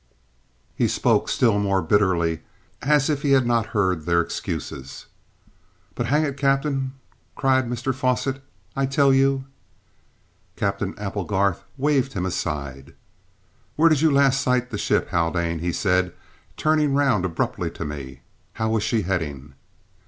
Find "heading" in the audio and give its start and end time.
19.03-19.53